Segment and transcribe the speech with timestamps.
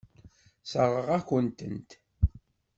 [0.63, 1.89] Sseṛɣeɣ-akent-tent.